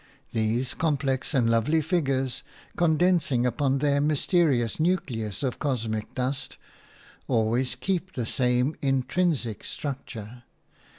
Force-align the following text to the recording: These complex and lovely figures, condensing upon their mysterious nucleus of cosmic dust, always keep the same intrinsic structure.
These 0.31 0.73
complex 0.73 1.35
and 1.35 1.47
lovely 1.47 1.79
figures, 1.79 2.41
condensing 2.75 3.45
upon 3.45 3.77
their 3.77 4.01
mysterious 4.01 4.79
nucleus 4.79 5.43
of 5.43 5.59
cosmic 5.59 6.15
dust, 6.15 6.57
always 7.27 7.75
keep 7.75 8.13
the 8.13 8.25
same 8.25 8.75
intrinsic 8.81 9.63
structure. 9.63 10.41